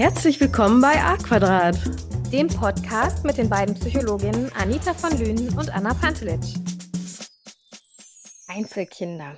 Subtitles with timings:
[0.00, 1.76] Herzlich willkommen bei A Quadrat,
[2.32, 6.40] dem Podcast mit den beiden Psychologinnen Anita von Lünen und Anna Pantelic.
[8.48, 9.36] Einzelkinder,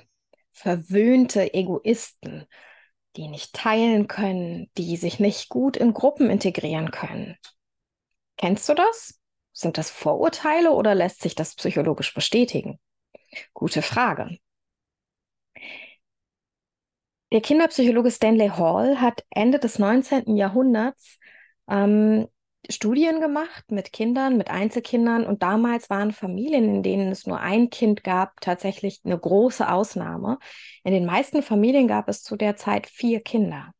[0.53, 2.47] verwöhnte Egoisten,
[3.17, 7.35] die nicht teilen können, die sich nicht gut in Gruppen integrieren können.
[8.37, 9.19] Kennst du das?
[9.51, 12.79] Sind das Vorurteile oder lässt sich das psychologisch bestätigen?
[13.53, 14.37] Gute Frage.
[17.33, 20.37] Der Kinderpsychologe Stanley Hall hat Ende des 19.
[20.37, 21.17] Jahrhunderts
[21.67, 22.27] ähm,
[22.69, 27.71] Studien gemacht mit Kindern, mit Einzelkindern und damals waren Familien, in denen es nur ein
[27.71, 30.37] Kind gab, tatsächlich eine große Ausnahme.
[30.83, 33.71] In den meisten Familien gab es zu der Zeit vier Kinder.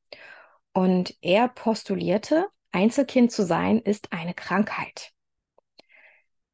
[0.74, 5.12] Und er postulierte, Einzelkind zu sein ist eine Krankheit.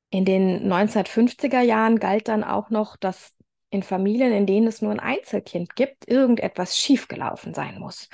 [0.09, 3.38] In den 1950er Jahren galt dann auch noch, dass
[3.69, 8.09] in Familien, in denen es nur ein Einzelkind gibt, irgendetwas schiefgelaufen sein muss.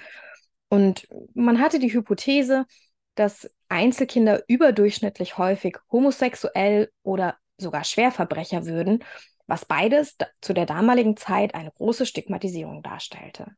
[0.70, 2.66] Und man hatte die Hypothese,
[3.16, 9.04] dass Einzelkinder überdurchschnittlich häufig homosexuell oder sogar Schwerverbrecher würden,
[9.48, 13.56] was beides zu der damaligen Zeit eine große Stigmatisierung darstellte.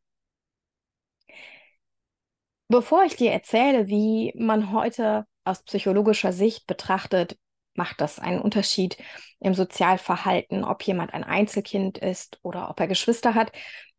[2.67, 7.37] Bevor ich dir erzähle, wie man heute aus psychologischer Sicht betrachtet,
[7.78, 8.97] macht das einen Unterschied
[9.39, 13.52] im Sozialverhalten, ob jemand ein Einzelkind ist oder ob er Geschwister hat,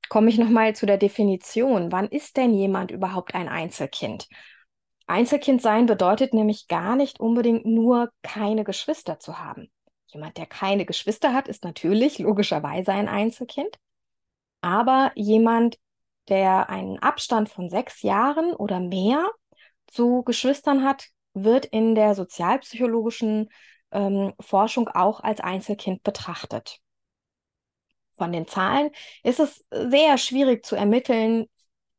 [0.08, 1.92] komme ich nochmal zu der Definition.
[1.92, 4.28] Wann ist denn jemand überhaupt ein Einzelkind?
[5.06, 9.70] Einzelkind sein bedeutet nämlich gar nicht unbedingt nur keine Geschwister zu haben.
[10.06, 13.78] Jemand, der keine Geschwister hat, ist natürlich logischerweise ein Einzelkind.
[14.60, 15.78] Aber jemand,
[16.28, 19.30] der einen Abstand von sechs Jahren oder mehr
[19.86, 21.08] zu Geschwistern hat,
[21.44, 23.48] wird in der sozialpsychologischen
[23.90, 26.80] ähm, Forschung auch als Einzelkind betrachtet.
[28.12, 28.90] Von den Zahlen
[29.22, 31.46] ist es sehr schwierig zu ermitteln,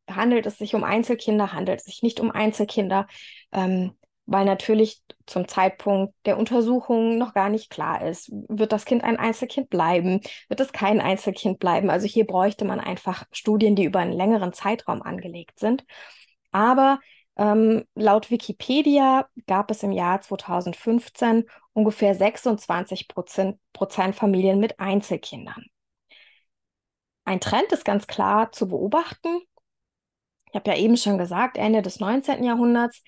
[0.09, 3.07] handelt es sich um Einzelkinder, handelt es sich nicht um Einzelkinder,
[3.51, 3.93] ähm,
[4.25, 9.17] weil natürlich zum Zeitpunkt der Untersuchung noch gar nicht klar ist, wird das Kind ein
[9.17, 11.89] Einzelkind bleiben, wird es kein Einzelkind bleiben.
[11.89, 15.83] Also hier bräuchte man einfach Studien, die über einen längeren Zeitraum angelegt sind.
[16.51, 16.99] Aber
[17.39, 25.63] ähm, laut Wikipedia gab es im Jahr 2015 ungefähr 26 Prozent, Prozent Familien mit Einzelkindern.
[27.23, 29.39] Ein Trend ist ganz klar zu beobachten.
[30.49, 32.43] Ich habe ja eben schon gesagt, Ende des 19.
[32.43, 33.03] Jahrhunderts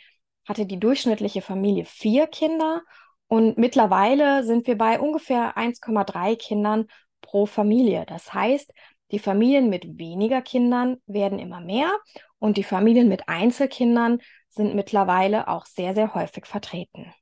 [0.47, 2.83] hatte die durchschnittliche Familie vier Kinder
[3.27, 6.87] und mittlerweile sind wir bei ungefähr 1,3 Kindern
[7.19, 8.05] pro Familie.
[8.07, 8.71] Das heißt,
[9.11, 11.91] die Familien mit weniger Kindern werden immer mehr
[12.41, 14.19] und die Familien mit Einzelkindern
[14.49, 17.13] sind mittlerweile auch sehr, sehr häufig vertreten.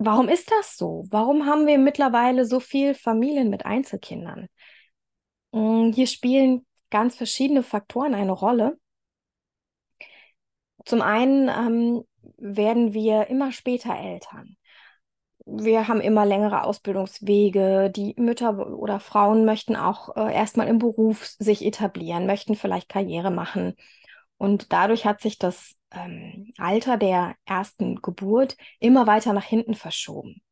[0.00, 1.04] Warum ist das so?
[1.10, 4.48] Warum haben wir mittlerweile so viele Familien mit Einzelkindern?
[5.52, 8.78] Hm, hier spielen ganz verschiedene Faktoren eine Rolle.
[10.84, 12.04] Zum einen ähm,
[12.36, 14.57] werden wir immer später Eltern
[15.50, 17.90] wir haben immer längere Ausbildungswege.
[17.94, 23.30] Die Mütter oder Frauen möchten auch äh, erstmal im Beruf sich etablieren, möchten vielleicht Karriere
[23.30, 23.74] machen.
[24.36, 30.42] Und dadurch hat sich das ähm, Alter der ersten Geburt immer weiter nach hinten verschoben.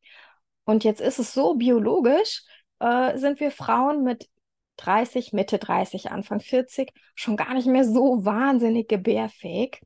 [0.65, 2.43] Und jetzt ist es so, biologisch
[2.79, 4.29] äh, sind wir Frauen mit
[4.77, 9.81] 30, Mitte 30, Anfang 40 schon gar nicht mehr so wahnsinnig gebärfähig.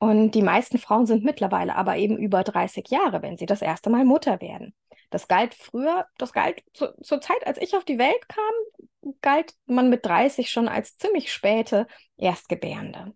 [0.00, 3.90] Und die meisten Frauen sind mittlerweile aber eben über 30 Jahre, wenn sie das erste
[3.90, 4.74] Mal Mutter werden.
[5.10, 9.54] Das galt früher, das galt zu, zur Zeit, als ich auf die Welt kam, galt
[9.66, 13.12] man mit 30 schon als ziemlich späte Erstgebärende.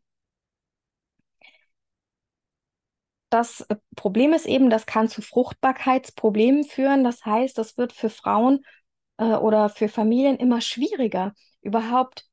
[3.30, 7.02] Das Problem ist eben, das kann zu Fruchtbarkeitsproblemen führen.
[7.02, 8.60] Das heißt, das wird für Frauen
[9.16, 12.28] äh, oder für Familien immer schwieriger, überhaupt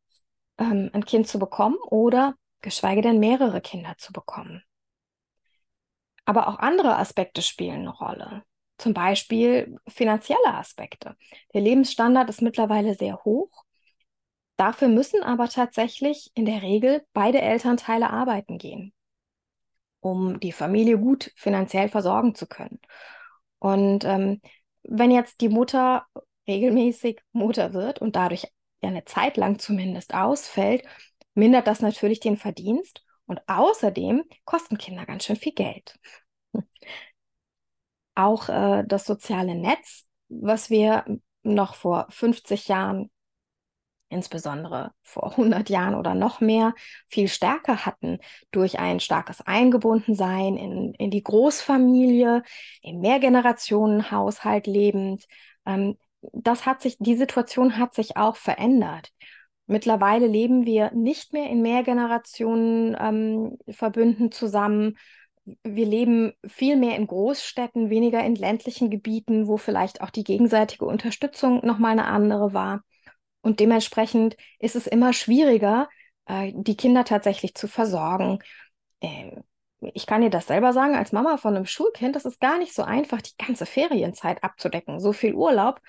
[0.57, 4.63] ähm, ein Kind zu bekommen oder geschweige denn mehrere Kinder zu bekommen.
[6.25, 8.43] Aber auch andere Aspekte spielen eine Rolle.
[8.77, 11.15] Zum Beispiel finanzielle Aspekte.
[11.53, 13.63] Der Lebensstandard ist mittlerweile sehr hoch.
[14.57, 18.93] Dafür müssen aber tatsächlich in der Regel beide Elternteile arbeiten gehen,
[19.99, 22.79] um die Familie gut finanziell versorgen zu können.
[23.59, 24.41] Und ähm,
[24.83, 26.05] wenn jetzt die Mutter
[26.47, 28.47] regelmäßig Mutter wird und dadurch
[28.81, 30.83] ja eine Zeit lang zumindest ausfällt,
[31.33, 35.97] mindert das natürlich den Verdienst und außerdem kosten Kinder ganz schön viel Geld.
[38.15, 41.05] Auch äh, das soziale Netz, was wir
[41.43, 43.09] noch vor 50 Jahren,
[44.09, 46.73] insbesondere vor 100 Jahren oder noch mehr,
[47.07, 48.19] viel stärker hatten
[48.51, 52.43] durch ein starkes Eingebundensein in, in die Großfamilie,
[52.81, 55.25] im Mehrgenerationenhaushalt lebend.
[55.65, 55.97] Ähm,
[56.33, 59.11] das hat sich, die Situation hat sich auch verändert.
[59.67, 64.97] Mittlerweile leben wir nicht mehr in Mehrgenerationen ähm, zusammen.
[65.63, 70.85] Wir leben viel mehr in Großstädten, weniger in ländlichen Gebieten, wo vielleicht auch die gegenseitige
[70.85, 72.81] Unterstützung nochmal eine andere war.
[73.41, 75.89] Und dementsprechend ist es immer schwieriger,
[76.25, 78.39] äh, die Kinder tatsächlich zu versorgen.
[79.01, 79.43] Ähm,
[79.93, 82.73] ich kann dir das selber sagen, als Mama von einem Schulkind, das ist gar nicht
[82.73, 84.99] so einfach, die ganze Ferienzeit abzudecken.
[84.99, 85.81] So viel Urlaub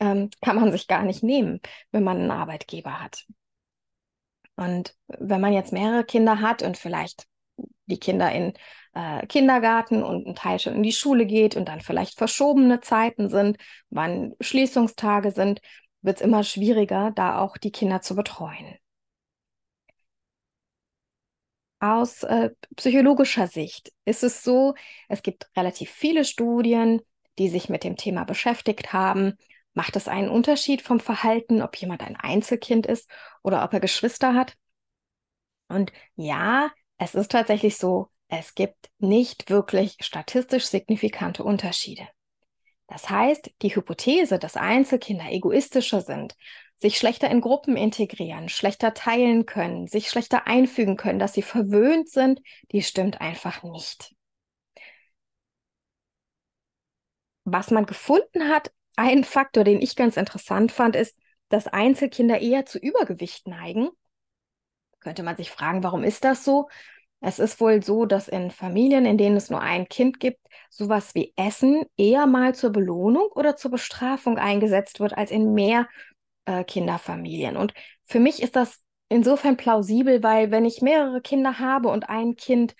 [0.00, 1.60] ähm, kann man sich gar nicht nehmen,
[1.92, 3.26] wenn man einen Arbeitgeber hat.
[4.56, 7.26] Und wenn man jetzt mehrere Kinder hat und vielleicht
[7.86, 8.54] die Kinder in
[8.94, 13.28] äh, Kindergarten und ein Teil schon in die Schule geht und dann vielleicht verschobene Zeiten
[13.28, 13.58] sind,
[13.90, 15.60] wann Schließungstage sind,
[16.02, 18.76] wird es immer schwieriger, da auch die Kinder zu betreuen.
[21.78, 24.74] Aus äh, psychologischer Sicht ist es so,
[25.08, 27.02] es gibt relativ viele Studien,
[27.38, 29.34] die sich mit dem Thema beschäftigt haben.
[29.76, 33.10] Macht es einen Unterschied vom Verhalten, ob jemand ein Einzelkind ist
[33.42, 34.56] oder ob er Geschwister hat?
[35.68, 42.08] Und ja, es ist tatsächlich so, es gibt nicht wirklich statistisch signifikante Unterschiede.
[42.86, 46.36] Das heißt, die Hypothese, dass Einzelkinder egoistischer sind,
[46.78, 52.08] sich schlechter in Gruppen integrieren, schlechter teilen können, sich schlechter einfügen können, dass sie verwöhnt
[52.08, 52.40] sind,
[52.72, 54.14] die stimmt einfach nicht.
[57.44, 61.16] Was man gefunden hat, ein Faktor, den ich ganz interessant fand, ist,
[61.48, 63.88] dass Einzelkinder eher zu Übergewicht neigen.
[65.00, 66.68] Könnte man sich fragen, warum ist das so?
[67.20, 70.40] Es ist wohl so, dass in Familien, in denen es nur ein Kind gibt,
[70.70, 75.88] sowas wie Essen eher mal zur Belohnung oder zur Bestrafung eingesetzt wird als in mehr
[76.44, 77.56] äh, Kinderfamilien.
[77.56, 77.72] Und
[78.04, 82.74] für mich ist das insofern plausibel, weil wenn ich mehrere Kinder habe und ein Kind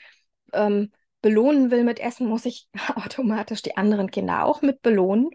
[0.52, 0.92] ähm,
[1.22, 5.30] belohnen will mit Essen, muss ich automatisch die anderen Kinder auch mit belohnen.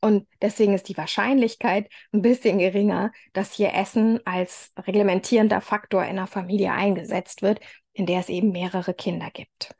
[0.00, 6.10] Und deswegen ist die Wahrscheinlichkeit ein bisschen geringer, dass hier Essen als reglementierender Faktor in
[6.10, 7.60] einer Familie eingesetzt wird,
[7.92, 9.74] in der es eben mehrere Kinder gibt.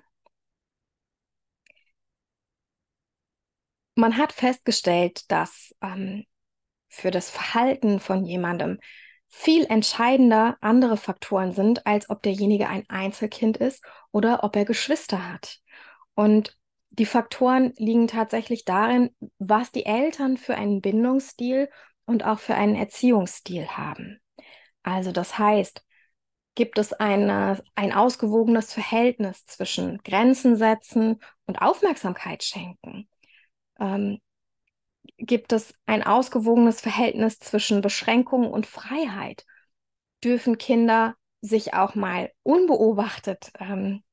[3.95, 6.25] Man hat festgestellt, dass ähm,
[6.89, 8.79] für das Verhalten von jemandem
[9.29, 15.33] viel entscheidender andere Faktoren sind, als ob derjenige ein Einzelkind ist oder ob er Geschwister
[15.33, 15.59] hat.
[16.15, 16.58] Und
[16.91, 21.69] die Faktoren liegen tatsächlich darin, was die Eltern für einen Bindungsstil
[22.07, 24.21] und auch für einen Erziehungsstil haben.
[24.83, 25.85] Also das heißt,
[26.55, 33.09] gibt es eine, ein ausgewogenes Verhältnis zwischen Grenzen setzen und Aufmerksamkeit schenken?
[33.79, 34.19] Ähm,
[35.19, 39.45] gibt es ein ausgewogenes Verhältnis zwischen Beschränkung und Freiheit?
[40.25, 44.08] Dürfen Kinder sich auch mal unbeobachtet ähm, äh,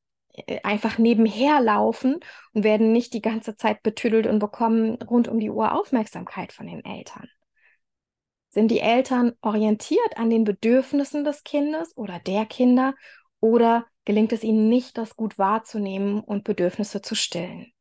[0.63, 2.19] einfach nebenher laufen
[2.53, 6.67] und werden nicht die ganze Zeit betüdelt und bekommen rund um die Uhr Aufmerksamkeit von
[6.67, 7.29] den Eltern?
[8.49, 12.95] Sind die Eltern orientiert an den Bedürfnissen des Kindes oder der Kinder
[13.39, 17.73] oder gelingt es ihnen nicht, das gut wahrzunehmen und Bedürfnisse zu stillen?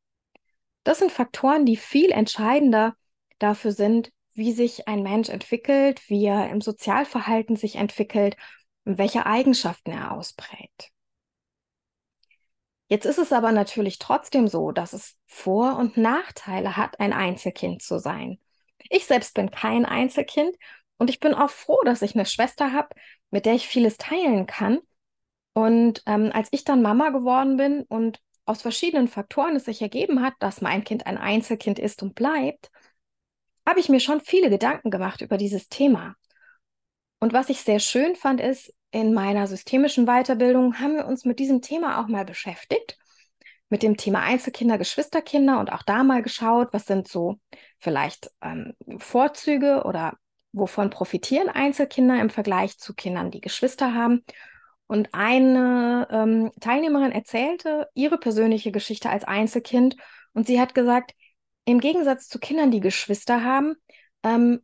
[0.83, 2.95] Das sind Faktoren, die viel entscheidender
[3.39, 8.37] dafür sind, wie sich ein Mensch entwickelt, wie er im Sozialverhalten sich entwickelt
[8.85, 10.94] und welche Eigenschaften er ausprägt.
[12.89, 17.83] Jetzt ist es aber natürlich trotzdem so, dass es Vor- und Nachteile hat, ein Einzelkind
[17.83, 18.39] zu sein.
[18.91, 20.55] Ich selbst bin kein Einzelkind
[20.99, 22.89] und ich bin auch froh, dass ich eine Schwester habe,
[23.31, 24.81] mit der ich vieles teilen kann.
[25.55, 30.23] Und ähm, als ich dann Mama geworden bin und aus verschiedenen Faktoren es sich ergeben
[30.23, 32.71] hat, dass mein Kind ein Einzelkind ist und bleibt,
[33.67, 36.15] habe ich mir schon viele Gedanken gemacht über dieses Thema.
[37.21, 41.41] Und was ich sehr schön fand, ist, in meiner systemischen Weiterbildung haben wir uns mit
[41.41, 42.97] diesem Thema auch mal beschäftigt,
[43.69, 47.41] mit dem Thema Einzelkinder, Geschwisterkinder und auch da mal geschaut, was sind so
[47.81, 50.15] vielleicht ähm, Vorzüge oder
[50.53, 54.25] wovon profitieren Einzelkinder im Vergleich zu Kindern, die Geschwister haben.
[54.87, 59.97] Und eine ähm, Teilnehmerin erzählte ihre persönliche Geschichte als Einzelkind
[60.35, 61.15] und sie hat gesagt,
[61.65, 63.75] im Gegensatz zu Kindern, die Geschwister haben,
[64.23, 64.61] ähm,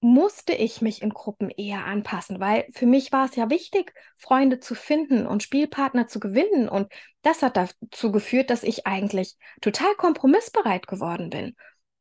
[0.00, 4.58] musste ich mich in Gruppen eher anpassen, weil für mich war es ja wichtig, Freunde
[4.58, 6.68] zu finden und Spielpartner zu gewinnen.
[6.68, 6.90] Und
[7.22, 11.54] das hat dazu geführt, dass ich eigentlich total kompromissbereit geworden bin.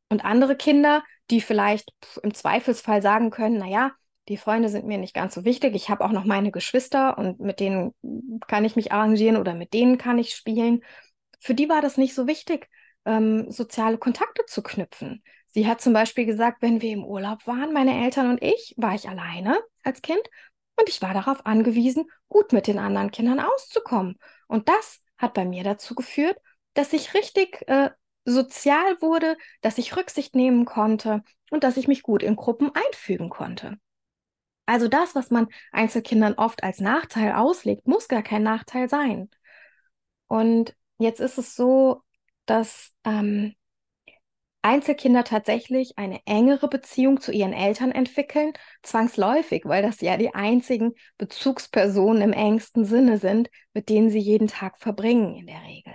[0.10, 1.92] Und andere Kinder, die vielleicht
[2.24, 3.92] im Zweifelsfall sagen können, naja,
[4.30, 5.76] die Freunde sind mir nicht ganz so wichtig.
[5.76, 7.94] Ich habe auch noch meine Geschwister und mit denen
[8.48, 10.84] kann ich mich arrangieren oder mit denen kann ich spielen.
[11.40, 12.70] Für die war das nicht so wichtig
[13.06, 15.24] ähm, soziale Kontakte zu knüpfen.
[15.60, 18.96] Sie hat zum Beispiel gesagt, wenn wir im Urlaub waren, meine Eltern und ich, war
[18.96, 20.22] ich alleine als Kind
[20.78, 24.18] und ich war darauf angewiesen, gut mit den anderen Kindern auszukommen.
[24.48, 26.38] Und das hat bei mir dazu geführt,
[26.76, 27.90] dass ich richtig äh,
[28.24, 33.30] sozial wurde, dass ich Rücksicht nehmen konnte und dass ich mich gut in Gruppen einfügen
[33.30, 33.76] konnte.
[34.66, 39.30] Also das, was man Einzelkindern oft als Nachteil auslegt, muss gar kein Nachteil sein.
[40.28, 42.02] Und jetzt ist es so,
[42.46, 43.56] dass ähm,
[44.62, 50.94] Einzelkinder tatsächlich eine engere Beziehung zu ihren Eltern entwickeln, zwangsläufig, weil das ja die einzigen
[51.18, 55.94] Bezugspersonen im engsten Sinne sind, mit denen sie jeden Tag verbringen in der Regel.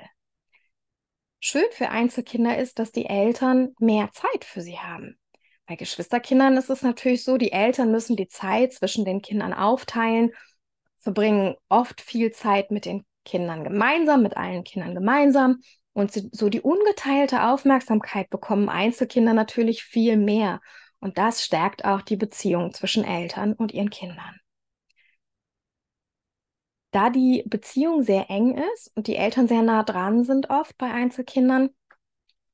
[1.40, 5.18] Schön für Einzelkinder ist, dass die Eltern mehr Zeit für sie haben.
[5.66, 10.30] Bei Geschwisterkindern ist es natürlich so, die Eltern müssen die Zeit zwischen den Kindern aufteilen,
[10.99, 15.61] verbringen oft viel Zeit mit den Kindern gemeinsam, mit allen Kindern gemeinsam.
[15.95, 20.61] Und so die ungeteilte Aufmerksamkeit bekommen Einzelkinder natürlich viel mehr.
[20.99, 24.41] Und das stärkt auch die Beziehung zwischen Eltern und ihren Kindern.
[26.91, 30.91] Da die Beziehung sehr eng ist und die Eltern sehr nah dran sind oft bei
[30.91, 31.71] Einzelkindern,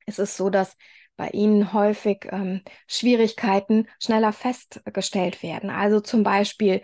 [0.06, 0.76] ist es so, dass
[1.16, 5.70] bei ihnen häufig ähm, Schwierigkeiten schneller festgestellt werden.
[5.70, 6.82] Also zum Beispiel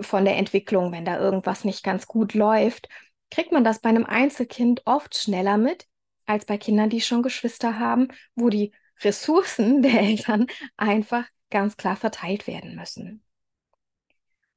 [0.00, 2.88] von der Entwicklung, wenn da irgendwas nicht ganz gut läuft,
[3.30, 5.87] kriegt man das bei einem Einzelkind oft schneller mit
[6.28, 11.96] als bei Kindern, die schon Geschwister haben, wo die Ressourcen der Eltern einfach ganz klar
[11.96, 13.22] verteilt werden müssen.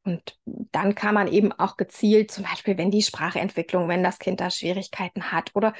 [0.04, 4.42] Und dann kann man eben auch gezielt, zum Beispiel, wenn die Sprachentwicklung, wenn das Kind
[4.42, 5.74] da Schwierigkeiten hat oder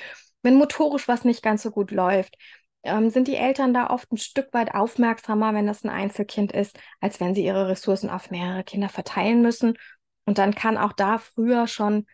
[0.44, 2.38] wenn motorisch was nicht ganz so gut läuft,
[2.84, 6.80] ähm, sind die Eltern da oft ein Stück weit aufmerksamer, wenn das ein Einzelkind ist,
[7.00, 9.78] als wenn sie ihre Ressourcen auf mehrere Kinder verteilen müssen.
[10.26, 12.06] Und dann kann auch da früher schon,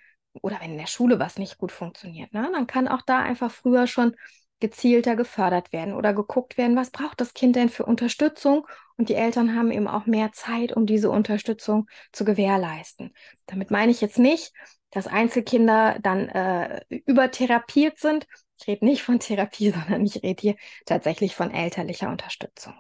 [0.42, 3.52] oder wenn in der Schule was nicht gut funktioniert, ne, dann kann auch da einfach
[3.52, 4.16] früher schon
[4.60, 8.68] gezielter gefördert werden oder geguckt werden, was braucht das Kind denn für Unterstützung?
[8.98, 13.14] Und die Eltern haben eben auch mehr Zeit, um diese Unterstützung zu gewährleisten.
[13.46, 14.54] Damit meine ich jetzt nicht,
[14.90, 18.26] dass Einzelkinder dann äh, übertherapiert sind,
[18.60, 22.76] ich rede nicht von Therapie, sondern ich rede hier tatsächlich von elterlicher Unterstützung.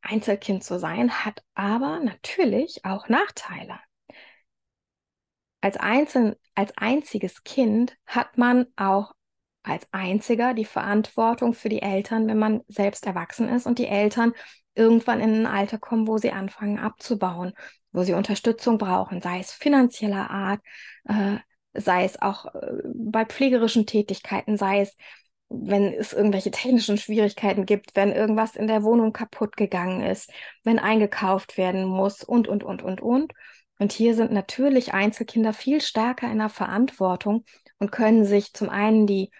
[0.00, 3.78] Einzelkind zu sein hat aber natürlich auch Nachteile.
[5.60, 9.12] Als, einzeln, als einziges Kind hat man auch
[9.62, 14.32] als einziger die Verantwortung für die Eltern, wenn man selbst erwachsen ist und die Eltern
[14.74, 17.52] irgendwann in ein Alter kommen, wo sie anfangen abzubauen,
[17.92, 20.60] wo sie Unterstützung brauchen, sei es finanzieller Art,
[21.04, 21.36] äh,
[21.74, 24.96] sei es auch äh, bei pflegerischen Tätigkeiten, sei es,
[25.48, 30.30] wenn es irgendwelche technischen Schwierigkeiten gibt, wenn irgendwas in der Wohnung kaputt gegangen ist,
[30.64, 33.32] wenn eingekauft werden muss und, und, und, und, und.
[33.78, 37.44] Und hier sind natürlich Einzelkinder viel stärker in der Verantwortung
[37.78, 39.30] und können sich zum einen die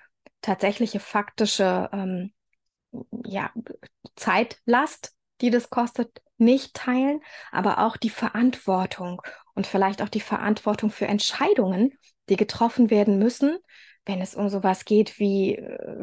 [0.40, 2.32] tatsächliche faktische ähm,
[3.24, 3.50] ja,
[4.16, 9.22] Zeitlast, die das kostet, nicht teilen, aber auch die Verantwortung
[9.54, 11.92] und vielleicht auch die Verantwortung für Entscheidungen,
[12.28, 13.58] die getroffen werden müssen,
[14.06, 15.96] wenn es um sowas geht wie äh,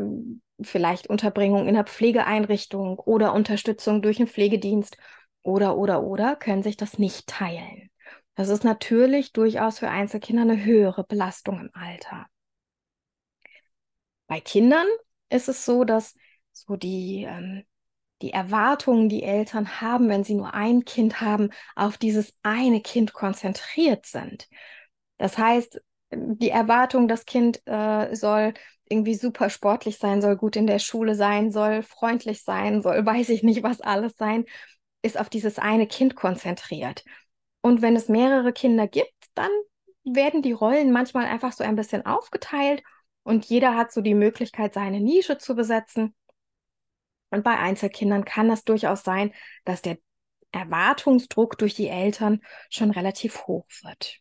[0.62, 4.98] vielleicht Unterbringung in der Pflegeeinrichtung oder Unterstützung durch einen Pflegedienst
[5.42, 7.90] oder, oder, oder, können sich das nicht teilen.
[8.36, 12.28] Das ist natürlich durchaus für Einzelkinder eine höhere Belastung im Alter.
[14.28, 14.88] Bei Kindern
[15.30, 16.16] ist es so, dass
[16.52, 17.64] so die, ähm,
[18.22, 23.14] die Erwartungen, die Eltern haben, wenn sie nur ein Kind haben, auf dieses eine Kind
[23.14, 24.48] konzentriert sind.
[25.18, 28.54] Das heißt, die Erwartung, das Kind äh, soll
[28.88, 33.30] irgendwie super sportlich sein, soll gut in der Schule sein, soll freundlich sein, soll weiß
[33.30, 34.46] ich nicht was alles sein,
[35.02, 37.04] ist auf dieses eine Kind konzentriert.
[37.66, 39.50] Und wenn es mehrere Kinder gibt, dann
[40.04, 42.84] werden die Rollen manchmal einfach so ein bisschen aufgeteilt
[43.24, 46.14] und jeder hat so die Möglichkeit, seine Nische zu besetzen.
[47.32, 49.98] Und bei Einzelkindern kann es durchaus sein, dass der
[50.52, 54.20] Erwartungsdruck durch die Eltern schon relativ hoch wird.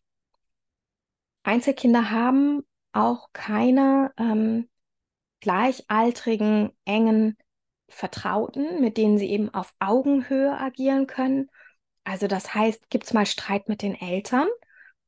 [1.43, 4.71] Einzelkinder haben auch keine ähm,
[5.41, 7.37] gleichaltrigen, engen
[7.91, 11.51] Vertrauten, mit denen sie eben auf Augenhöhe agieren können.
[12.05, 14.47] Also das heißt, gibt es mal Streit mit den Eltern,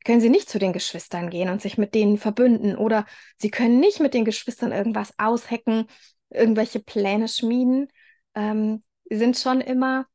[0.05, 3.07] können sie nicht zu den Geschwistern gehen und sich mit denen verbünden oder
[3.39, 5.87] sie können nicht mit den Geschwistern irgendwas aushecken,
[6.31, 7.89] irgendwelche Pläne schmieden.
[8.35, 10.07] Ähm, sind schon immer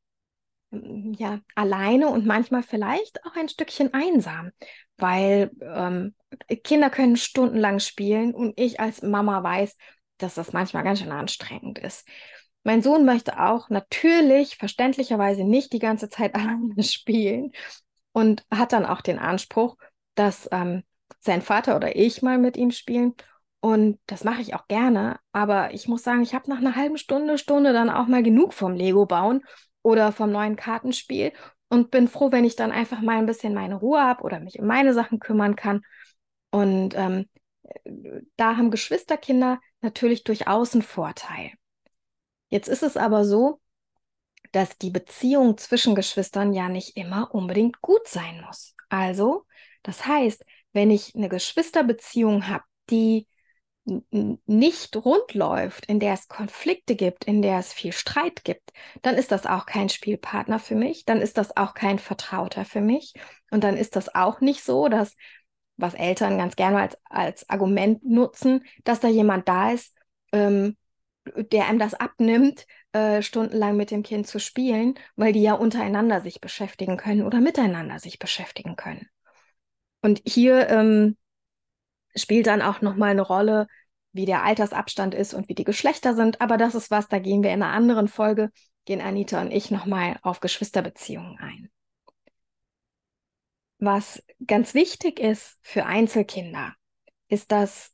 [0.70, 4.50] ja, alleine und manchmal vielleicht auch ein Stückchen einsam,
[4.96, 6.14] weil ähm,
[6.64, 9.76] Kinder können stundenlang spielen und ich als Mama weiß,
[10.16, 12.06] dass das manchmal ganz schön anstrengend ist.
[12.64, 17.52] Mein Sohn möchte auch natürlich verständlicherweise nicht die ganze Zeit alleine spielen
[18.12, 19.76] und hat dann auch den Anspruch,
[20.14, 20.82] dass ähm,
[21.20, 23.14] sein Vater oder ich mal mit ihm spielen.
[23.60, 25.18] Und das mache ich auch gerne.
[25.32, 28.54] Aber ich muss sagen, ich habe nach einer halben Stunde, Stunde dann auch mal genug
[28.54, 29.44] vom Lego bauen
[29.82, 31.32] oder vom neuen Kartenspiel
[31.68, 34.58] und bin froh, wenn ich dann einfach mal ein bisschen meine Ruhe habe oder mich
[34.58, 35.82] um meine Sachen kümmern kann.
[36.50, 37.28] Und ähm,
[38.36, 41.52] da haben Geschwisterkinder natürlich durchaus einen Vorteil.
[42.52, 43.62] Jetzt ist es aber so,
[44.52, 48.74] dass die Beziehung zwischen Geschwistern ja nicht immer unbedingt gut sein muss.
[48.90, 49.46] Also,
[49.82, 50.44] das heißt,
[50.74, 53.26] wenn ich eine Geschwisterbeziehung habe, die
[53.86, 59.14] nicht rund läuft, in der es Konflikte gibt, in der es viel Streit gibt, dann
[59.14, 63.14] ist das auch kein Spielpartner für mich, dann ist das auch kein Vertrauter für mich
[63.50, 65.16] und dann ist das auch nicht so, dass,
[65.78, 69.96] was Eltern ganz gerne als, als Argument nutzen, dass da jemand da ist,
[70.32, 70.76] ähm,
[71.36, 76.20] der einem das abnimmt, äh, stundenlang mit dem Kind zu spielen, weil die ja untereinander
[76.20, 79.08] sich beschäftigen können oder miteinander sich beschäftigen können.
[80.00, 81.16] Und hier ähm,
[82.16, 83.66] spielt dann auch nochmal eine Rolle,
[84.12, 86.40] wie der Altersabstand ist und wie die Geschlechter sind.
[86.40, 88.50] Aber das ist was, da gehen wir in einer anderen Folge,
[88.84, 91.70] gehen Anita und ich nochmal auf Geschwisterbeziehungen ein.
[93.78, 96.74] Was ganz wichtig ist für Einzelkinder,
[97.28, 97.92] ist, dass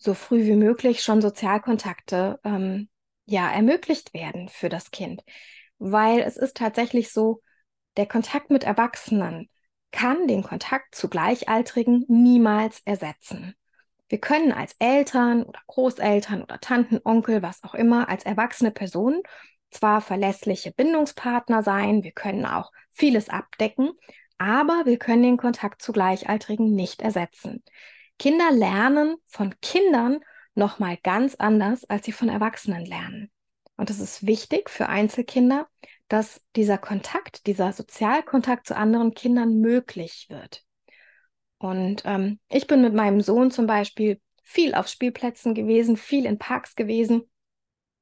[0.00, 2.88] so früh wie möglich schon Sozialkontakte ähm,
[3.26, 5.22] ja ermöglicht werden für das Kind.
[5.78, 7.42] Weil es ist tatsächlich so,
[7.96, 9.48] der Kontakt mit Erwachsenen
[9.92, 13.54] kann den Kontakt zu Gleichaltrigen niemals ersetzen.
[14.08, 19.22] Wir können als Eltern oder Großeltern oder Tanten, Onkel, was auch immer, als erwachsene Personen
[19.70, 23.92] zwar verlässliche Bindungspartner sein, wir können auch vieles abdecken,
[24.38, 27.62] aber wir können den Kontakt zu Gleichaltrigen nicht ersetzen.
[28.20, 30.20] Kinder lernen von Kindern
[30.54, 33.30] nochmal ganz anders, als sie von Erwachsenen lernen.
[33.76, 35.66] Und es ist wichtig für Einzelkinder,
[36.08, 40.64] dass dieser Kontakt, dieser Sozialkontakt zu anderen Kindern möglich wird.
[41.56, 46.36] Und ähm, ich bin mit meinem Sohn zum Beispiel viel auf Spielplätzen gewesen, viel in
[46.36, 47.29] Parks gewesen,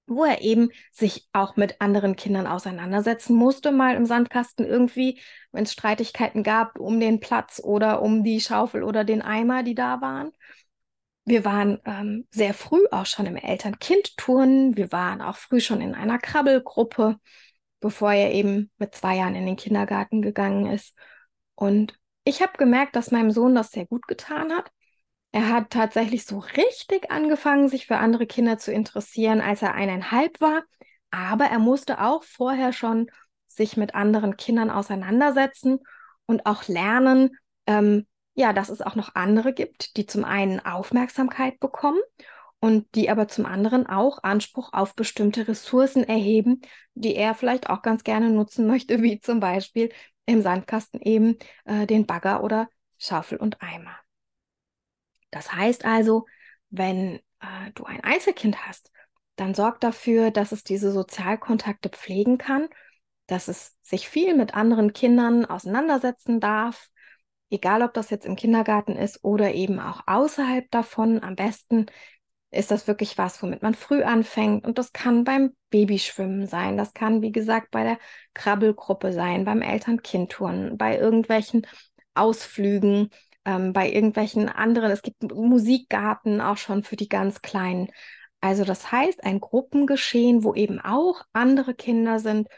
[0.09, 5.21] wo er eben sich auch mit anderen Kindern auseinandersetzen musste, mal im Sandkasten irgendwie,
[5.53, 9.75] wenn es Streitigkeiten gab um den Platz oder um die Schaufel oder den Eimer, die
[9.75, 10.33] da waren.
[11.25, 14.77] Wir waren ähm, sehr früh auch schon im Eltern-Kind-Turnen.
[14.77, 17.17] Wir waren auch früh schon in einer Krabbelgruppe,
[17.81, 20.95] bevor er eben mit zwei Jahren in den Kindergarten gegangen ist.
[21.55, 24.71] Und ich habe gemerkt, dass meinem Sohn das sehr gut getan hat.
[25.39, 30.41] Er hat tatsächlich so richtig angefangen, sich für andere Kinder zu interessieren, als er eineinhalb
[30.41, 30.65] war.
[31.13, 33.09] Aber er musste auch vorher schon
[33.47, 35.79] sich mit anderen Kindern auseinandersetzen
[36.27, 37.37] und auch lernen,
[37.69, 42.01] ähm, ja, dass es auch noch andere gibt, die zum einen Aufmerksamkeit bekommen
[42.59, 46.63] und die aber zum anderen auch Anspruch auf bestimmte Ressourcen erheben,
[46.95, 49.91] die er vielleicht auch ganz gerne nutzen möchte, wie zum Beispiel
[50.27, 53.97] im Sandkasten eben äh, den Bagger oder Schaufel und Eimer.
[55.31, 56.27] Das heißt also,
[56.71, 58.91] wenn äh, du ein Einzelkind hast,
[59.37, 62.69] dann sorg dafür, dass es diese Sozialkontakte pflegen kann,
[63.27, 66.89] dass es sich viel mit anderen Kindern auseinandersetzen darf,
[67.51, 71.23] egal ob das jetzt im Kindergarten ist oder eben auch außerhalb davon.
[71.23, 71.87] Am besten
[72.51, 74.67] ist das wirklich was, womit man früh anfängt.
[74.67, 76.77] Und das kann beim Babyschwimmen sein.
[76.77, 77.99] Das kann, wie gesagt, bei der
[78.35, 81.67] Krabbelgruppe sein, beim Eltern-Kind-Touren, bei irgendwelchen
[82.15, 83.11] Ausflügen,
[83.49, 84.91] ähm, bei irgendwelchen anderen.
[84.91, 87.89] Es gibt Musikgarten auch schon für die ganz Kleinen.
[88.41, 92.49] Also das heißt, ein Gruppengeschehen, wo eben auch andere Kinder sind,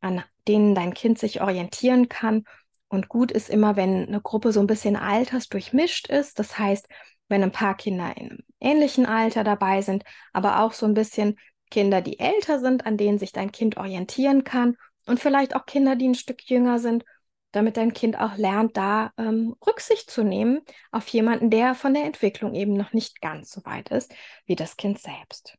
[0.00, 2.44] an denen dein Kind sich orientieren kann.
[2.88, 6.38] Und gut ist immer, wenn eine Gruppe so ein bisschen altersdurchmischt ist.
[6.38, 6.88] Das heißt,
[7.28, 11.38] wenn ein paar Kinder in einem ähnlichen Alter dabei sind, aber auch so ein bisschen
[11.70, 14.76] Kinder, die älter sind, an denen sich dein Kind orientieren kann
[15.06, 17.04] und vielleicht auch Kinder, die ein Stück jünger sind,
[17.52, 20.60] damit dein Kind auch lernt, da ähm, Rücksicht zu nehmen
[20.92, 24.14] auf jemanden, der von der Entwicklung eben noch nicht ganz so weit ist
[24.46, 25.56] wie das Kind selbst.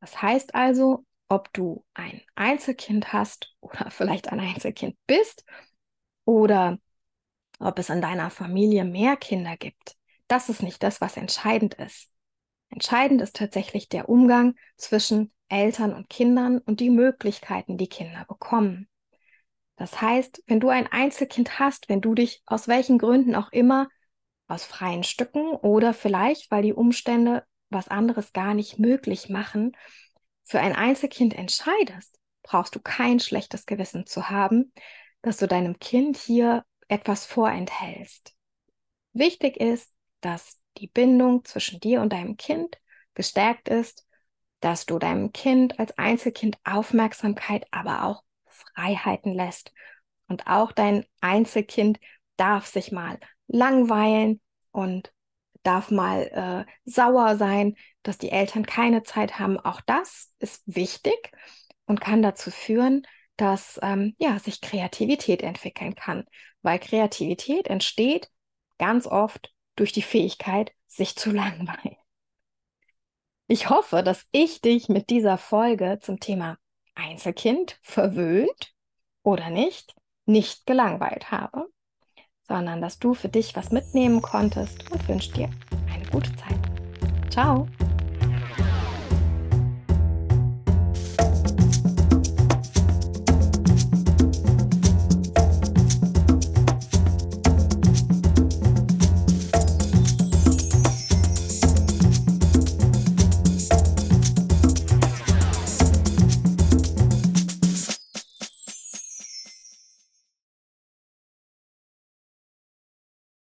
[0.00, 5.44] Das heißt also, ob du ein Einzelkind hast oder vielleicht ein Einzelkind bist
[6.24, 6.78] oder
[7.58, 9.96] ob es in deiner Familie mehr Kinder gibt,
[10.28, 12.10] das ist nicht das, was entscheidend ist.
[12.70, 18.88] Entscheidend ist tatsächlich der Umgang zwischen Eltern und Kindern und die Möglichkeiten, die Kinder bekommen.
[19.76, 23.88] Das heißt, wenn du ein Einzelkind hast, wenn du dich aus welchen Gründen auch immer
[24.46, 29.76] aus freien Stücken oder vielleicht, weil die Umstände was anderes gar nicht möglich machen,
[30.44, 34.72] für ein Einzelkind entscheidest, brauchst du kein schlechtes Gewissen zu haben,
[35.22, 38.34] dass du deinem Kind hier etwas vorenthältst.
[39.12, 42.78] Wichtig ist, dass die Bindung zwischen dir und deinem Kind
[43.14, 44.06] gestärkt ist,
[44.60, 48.22] dass du deinem Kind als Einzelkind Aufmerksamkeit, aber auch
[48.74, 49.72] Freiheiten lässt.
[50.28, 51.98] Und auch dein Einzelkind
[52.36, 55.12] darf sich mal langweilen und
[55.62, 59.58] darf mal äh, sauer sein, dass die Eltern keine Zeit haben.
[59.58, 61.32] Auch das ist wichtig
[61.86, 66.24] und kann dazu führen, dass ähm, ja, sich Kreativität entwickeln kann,
[66.62, 68.30] weil Kreativität entsteht
[68.78, 71.96] ganz oft durch die Fähigkeit, sich zu langweilen.
[73.46, 76.56] Ich hoffe, dass ich dich mit dieser Folge zum Thema
[76.94, 78.74] Einzelkind verwöhnt
[79.22, 79.94] oder nicht,
[80.26, 81.68] nicht gelangweilt habe,
[82.42, 85.50] sondern dass du für dich was mitnehmen konntest und wünsche dir
[85.92, 86.60] eine gute Zeit.
[87.30, 87.68] Ciao!